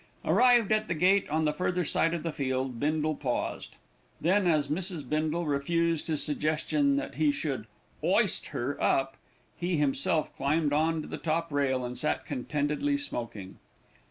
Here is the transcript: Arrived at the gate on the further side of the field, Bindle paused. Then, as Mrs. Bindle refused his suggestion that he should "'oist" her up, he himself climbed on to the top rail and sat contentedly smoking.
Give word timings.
Arrived 0.25 0.71
at 0.71 0.87
the 0.87 0.95
gate 0.95 1.29
on 1.29 1.45
the 1.45 1.53
further 1.53 1.85
side 1.85 2.11
of 2.15 2.23
the 2.23 2.31
field, 2.31 2.79
Bindle 2.79 3.13
paused. 3.13 3.75
Then, 4.19 4.47
as 4.47 4.67
Mrs. 4.67 5.07
Bindle 5.07 5.45
refused 5.45 6.07
his 6.07 6.23
suggestion 6.23 6.95
that 6.95 7.13
he 7.21 7.29
should 7.31 7.67
"'oist" 8.03 8.47
her 8.47 8.81
up, 8.81 9.15
he 9.55 9.77
himself 9.77 10.35
climbed 10.35 10.73
on 10.73 11.03
to 11.03 11.07
the 11.07 11.19
top 11.19 11.51
rail 11.51 11.85
and 11.85 11.95
sat 11.95 12.25
contentedly 12.25 12.97
smoking. 12.97 13.59